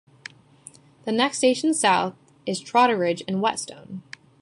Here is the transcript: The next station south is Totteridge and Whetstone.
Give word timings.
The 1.05 1.11
next 1.11 1.37
station 1.37 1.75
south 1.75 2.15
is 2.47 2.59
Totteridge 2.59 3.21
and 3.27 3.39
Whetstone. 3.39 4.01